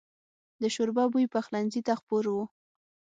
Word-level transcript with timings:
د 0.61 0.63
شوربه 0.73 1.03
بوی 1.11 1.25
پخلنځي 1.33 1.81
ته 1.87 1.93
خپور 1.99 2.25
و. 2.33 2.35